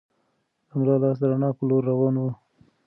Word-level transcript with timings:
د 0.67 0.69
ملا 0.79 0.95
لاس 1.03 1.17
د 1.21 1.23
رڼا 1.29 1.49
په 1.57 1.63
لور 1.69 1.83
روان 1.91 2.15
و. 2.17 2.23